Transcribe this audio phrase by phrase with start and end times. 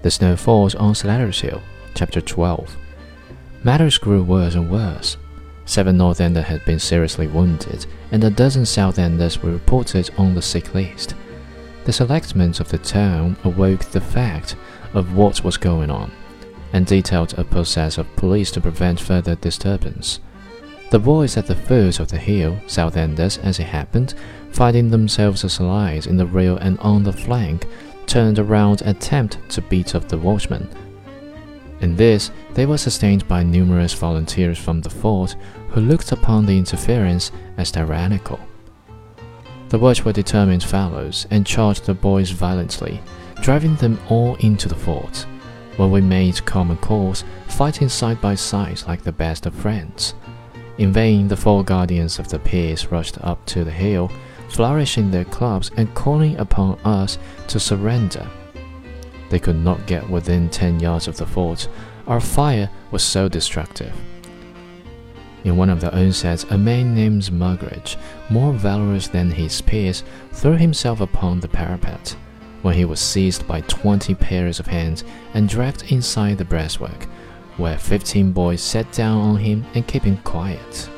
[0.00, 1.60] The Snow Fort on Slatter's Hill,
[1.94, 2.76] Chapter 12.
[3.64, 5.16] Matters grew worse and worse.
[5.64, 10.36] Seven North Enders had been seriously wounded, and a dozen South Enders were reported on
[10.36, 11.16] the sick list.
[11.84, 14.54] The selectmen of the town awoke the fact
[14.94, 16.12] of what was going on,
[16.72, 20.20] and detailed a process of police to prevent further disturbance.
[20.90, 24.14] The boys at the foot of the hill, South Enders as it happened,
[24.52, 27.66] finding themselves aside in the rear and on the flank,
[28.08, 30.68] turned around and attempted to beat up the watchmen.
[31.80, 35.36] In this, they were sustained by numerous volunteers from the fort
[35.68, 38.40] who looked upon the interference as tyrannical.
[39.68, 43.00] The watch were determined fellows and charged the boys violently,
[43.42, 45.26] driving them all into the fort,
[45.76, 50.14] where we made common cause, fighting side by side like the best of friends.
[50.78, 54.10] In vain, the four guardians of the peace rushed up to the hill,
[54.50, 57.18] flourishing their clubs and calling upon us
[57.48, 58.28] to surrender.
[59.30, 61.68] They could not get within ten yards of the fort.
[62.06, 63.92] Our fire was so destructive.
[65.44, 67.96] In one of the onsets, a man named Mugridge,
[68.28, 72.16] more valorous than his peers, threw himself upon the parapet,
[72.62, 77.04] when he was seized by twenty pairs of hands and dragged inside the breastwork,
[77.56, 80.90] where fifteen boys sat down on him and kept him quiet.